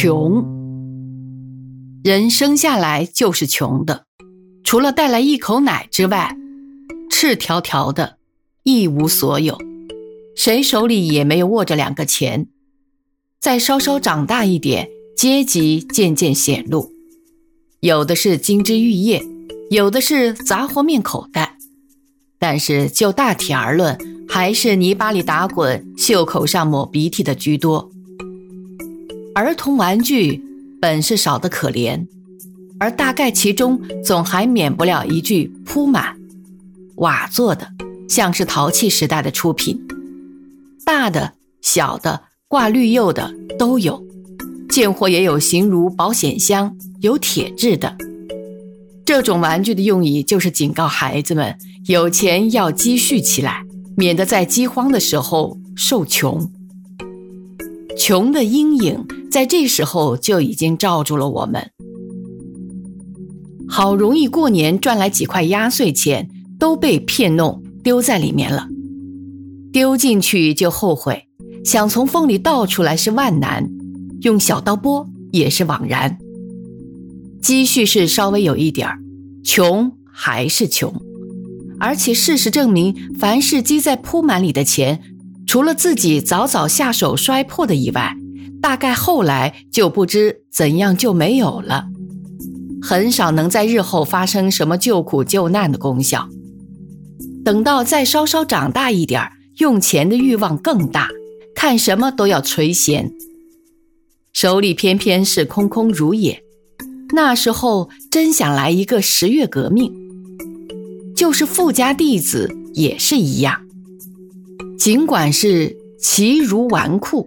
[0.00, 0.44] 穷，
[2.04, 4.04] 人生下来就是穷的，
[4.62, 6.36] 除了带来一口奶之外，
[7.10, 8.18] 赤条条的，
[8.62, 9.58] 一无所有，
[10.36, 12.46] 谁手里也没有握着两个钱。
[13.40, 16.92] 再稍稍长大一点，阶级渐渐显露，
[17.80, 19.20] 有的是金枝玉叶，
[19.68, 21.58] 有的是杂货面口袋，
[22.38, 27.90] 但是就大体而论，还是泥巴里打滚、袖口上抹鼻涕的居多。
[29.38, 30.42] 儿童玩具
[30.80, 32.04] 本是少得可怜，
[32.80, 36.16] 而大概其中总还免不了一具铺满，
[36.96, 37.68] 瓦做的，
[38.08, 39.80] 像是陶器时代的出品，
[40.84, 44.04] 大的、小的、挂绿釉的都有，
[44.68, 47.96] 见货也有形如保险箱、有铁质的。
[49.04, 53.64] 这种玩具的用意就是警告孩子们，有钱要积蓄起来，
[53.96, 56.50] 免得在饥荒的时候受穷。
[57.98, 61.70] 穷的阴影在这时候就已经罩住了我们。
[63.68, 68.68] 好容易过年赚来几块压岁钱，都被骗弄丢在里面了。
[69.72, 71.26] 丢进去就后悔，
[71.64, 73.68] 想从缝里倒出来是万难，
[74.22, 76.18] 用小刀拨也是枉然。
[77.42, 78.98] 积蓄是稍微有一点儿，
[79.44, 80.94] 穷还是穷。
[81.80, 85.02] 而且事实证明，凡是积在铺满里的钱。
[85.48, 88.14] 除了自己早早下手摔破的以外，
[88.60, 91.86] 大概后来就不知怎样就没有了，
[92.82, 96.28] 很少能在日后发生什么救苦救难的功效。
[97.42, 99.22] 等到再稍稍长大一点
[99.56, 101.08] 用钱的欲望更大，
[101.54, 103.10] 看什么都要垂涎，
[104.34, 106.42] 手里偏偏是空空如也。
[107.14, 109.90] 那时候真想来一个十月革命，
[111.16, 113.62] 就是富家弟子也是一样。
[114.78, 117.26] 尽管是其如纨绔，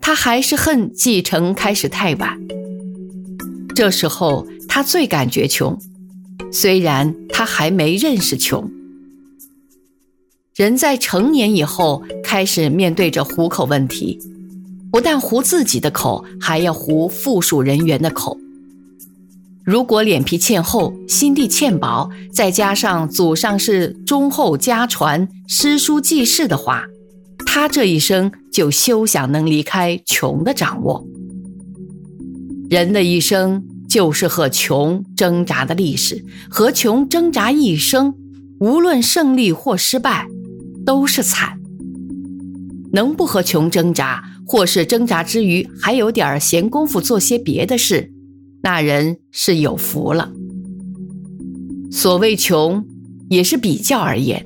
[0.00, 2.36] 他还是恨继承开始太晚。
[3.74, 5.78] 这时候他最感觉穷，
[6.52, 8.68] 虽然他还没认识穷。
[10.56, 14.18] 人在成年以后，开始面对着糊口问题，
[14.90, 18.36] 不但糊自己的口，还要糊附属人员的口。
[19.68, 26.84] 如果脸皮欠厚，心地欠薄，再加上祖上是忠厚家传、诗书记事的话，
[27.44, 31.06] 他这一生就休想能离开穷的掌握。
[32.70, 38.14] 人的一生就是和穷挣扎的历史，和穷挣扎一生，
[38.60, 40.26] 无论胜利或失败，
[40.86, 41.58] 都是惨。
[42.94, 48.10] 能不和穷挣扎，或是挣扎之余还有点闲工夫做些别的事。
[48.70, 50.30] 那人是有福了。
[51.90, 52.84] 所谓穷，
[53.30, 54.44] 也是比较而言。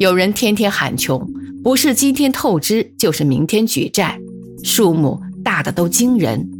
[0.00, 1.30] 有人天天喊穷，
[1.62, 4.18] 不是今天透支，就是明天举债，
[4.64, 6.50] 数目大的都惊人。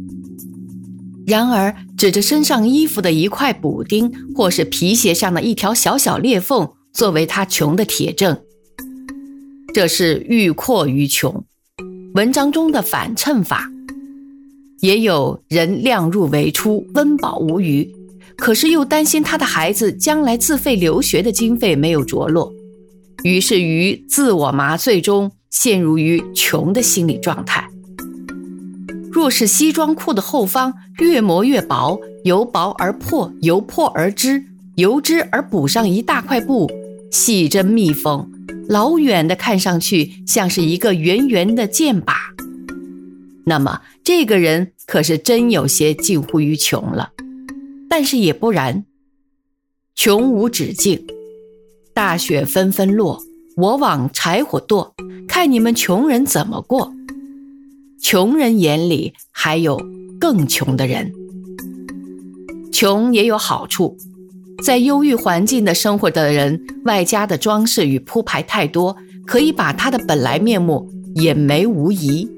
[1.25, 8.39] 然而，指着身上衣服的一块补丁，或是皮鞋上的一条小小裂缝，作为他穷的铁证，
[9.73, 11.43] 这是欲阔于穷。
[12.13, 13.69] 文章中的反衬法。
[14.79, 17.89] 也有人量入为出，温饱无余，
[18.35, 22.53] 可是又担心他的孩子将来自费留学的经费没有着落，
[23.23, 27.67] 于是于自我麻醉中陷入于穷的心理状态。
[29.11, 34.43] 若是西装裤的后方越磨越薄，由薄而破，由破而织，
[34.75, 36.69] 由织而补上一大块布，
[37.11, 38.29] 细针密缝，
[38.69, 42.13] 老远的看上去像是一个圆圆的箭靶。
[43.47, 47.11] 那么这个人可是真有些近乎于穷了，
[47.89, 48.83] 但是也不然，
[49.95, 51.07] 穷无止境。
[51.93, 53.23] 大雪纷纷落，
[53.55, 54.91] 我往柴火垛，
[55.29, 56.93] 看你们穷人怎么过。
[58.01, 59.81] 穷人眼里还有
[60.19, 61.13] 更穷的人。
[62.73, 63.97] 穷也有好处，
[64.61, 72.29] 在忧郁环境的生活的人，外加的装饰与铺排太多，可以把他的本来面目掩没无疑。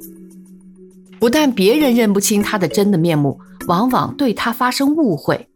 [1.20, 5.50] 不但别人认不清他的真的面目，往往对他发生误会，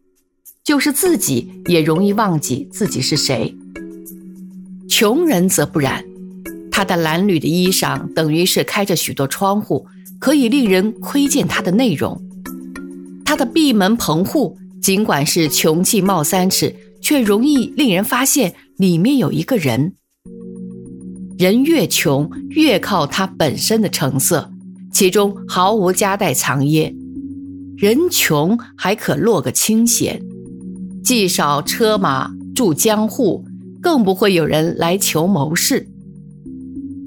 [0.62, 3.56] 就是自己也容易忘记自己是谁。
[4.88, 6.04] 穷人则不然，
[6.70, 9.86] 他的褴褛的衣裳等于是开着许多窗户，
[10.18, 12.20] 可以令人窥见他的内容。
[13.24, 19.94] 他的闭门棚户尽管是穷气冒三尺，却容易令人发现里面有一个人。
[21.38, 24.52] 人越穷，越靠他本身的成色。
[24.94, 26.94] 其中毫无夹带藏掖，
[27.76, 30.22] 人穷还可落个清闲，
[31.02, 33.44] 既少车马住江户，
[33.82, 35.88] 更不会有人来求谋事。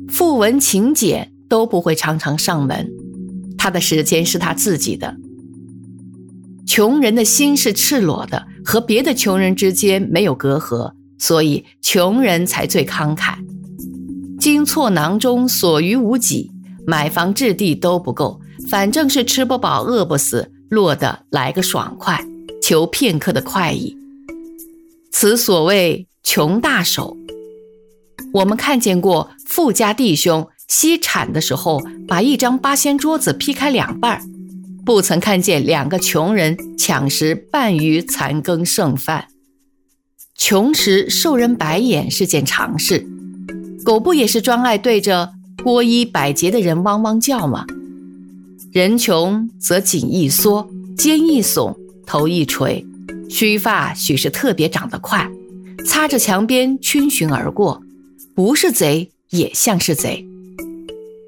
[0.09, 2.89] 富文请柬都不会常常上门，
[3.57, 5.15] 他的时间是他自己的，
[6.65, 13.35] 穷人的心是赤裸的，和别的穷人之间没有隔阂，所以穷人才最慷慨。
[14.37, 16.51] 金错囊中所余无几，
[16.89, 18.39] 买房置地都不够，
[18.69, 22.25] 反正是吃不饱饿不死，落得来个爽快，
[22.63, 23.97] 求片刻的快意。
[25.11, 27.17] 此所谓穷大手。
[28.33, 34.21] 我们看见过富家弟兄惜产的时候，把一张八仙桌子劈开两半儿。
[34.85, 39.27] 不曾看见两个穷人抢食半余残羹剩饭，
[40.37, 43.05] 穷时受人白眼是件常事。
[43.83, 47.65] 狗不也是专爱对着脱衣百结的人汪汪叫吗？
[48.71, 51.75] 人穷则颈一缩，肩一耸，
[52.05, 52.85] 头一垂，
[53.29, 55.29] 须发许是特别长得快，
[55.85, 57.81] 擦着墙边逡巡而过，
[58.35, 60.25] 不是贼也像是贼。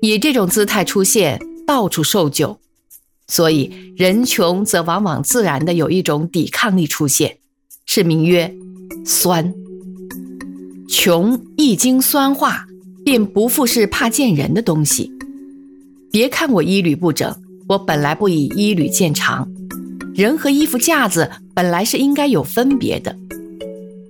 [0.01, 2.57] 以这种姿态出现，到处受窘。
[3.27, 7.37] 所以，人穷则往往自然的有一种抵抗力出现，
[7.85, 8.53] 是名曰
[9.05, 9.53] 酸。
[10.87, 12.65] 穷一经酸化，
[13.03, 15.11] 便不复是怕见人的东西。
[16.11, 17.35] 别看我衣履不整，
[17.67, 19.47] 我本来不以衣履见长。
[20.15, 23.15] 人和衣服架子本来是应该有分别的。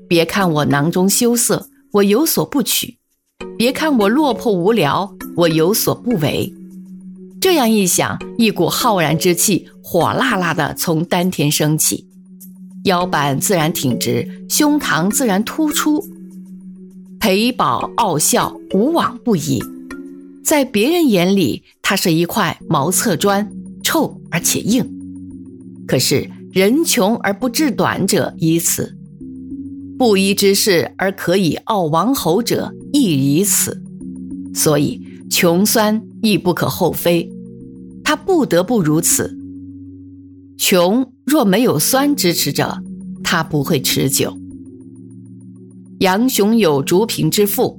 [0.07, 2.95] 别看我囊中羞涩，我有所不取；
[3.57, 6.51] 别看我落魄无聊，我有所不为。
[7.39, 12.07] 这样一想，一股浩然之气火辣辣的从丹田升起，
[12.85, 16.03] 腰板自然挺直，胸膛自然突出，
[17.19, 19.61] 裴宝傲笑，无往不已。
[20.43, 23.51] 在别人眼里，它是一块茅厕砖，
[23.83, 24.83] 臭而且硬；
[25.87, 28.97] 可是人穷而不志短者以此，
[29.97, 33.83] 布衣之士而可以傲王侯者亦以此。
[34.53, 36.03] 所以穷酸。
[36.21, 37.31] 亦不可厚非，
[38.03, 39.37] 他不得不如此。
[40.57, 42.83] 穷若没有酸支持者，
[43.23, 44.37] 他不会持久。
[45.99, 47.77] 杨雄有竹贫之赋，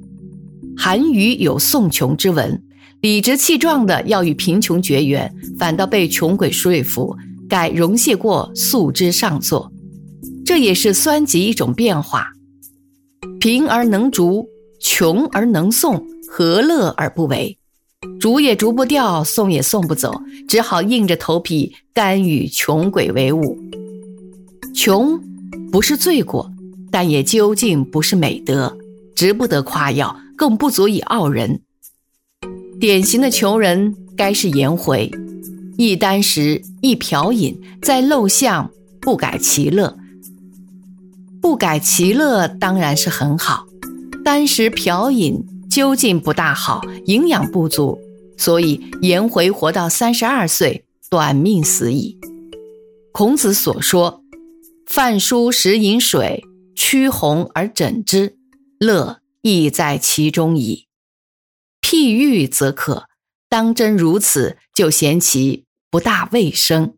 [0.77, 2.61] 韩愈有送穷之文，
[3.01, 7.15] 理直气壮的要与贫穷绝缘，反倒被穷鬼说服，
[7.49, 9.71] 改容谢过素之上座。
[10.45, 12.27] 这也是酸极一种变化。
[13.39, 14.47] 贫而能竹，
[14.79, 17.57] 穷而能送，何乐而不为？
[18.19, 20.13] 逐也逐不掉，送也送不走，
[20.47, 23.57] 只好硬着头皮甘与穷鬼为伍。
[24.75, 25.19] 穷
[25.71, 26.51] 不是罪过，
[26.91, 28.77] 但也究竟不是美德，
[29.15, 31.61] 值不得夸耀，更不足以傲人。
[32.79, 35.11] 典型的穷人该是颜回，
[35.77, 39.97] 一箪食，一瓢饮，在陋巷不改其乐。
[41.41, 43.65] 不改其乐当然是很好，
[44.23, 45.43] 箪食瓢饮。
[45.71, 47.97] 究竟不大好，营养不足，
[48.35, 52.17] 所以颜回活到三十二岁，短命死矣。
[53.13, 54.21] 孔子所说
[54.85, 56.43] “饭疏食饮水，
[56.83, 58.39] 趋红而枕之，
[58.79, 60.87] 乐亦在其中矣”。
[61.79, 63.07] 譬喻则可，
[63.47, 66.97] 当真如此，就嫌其不大卫生。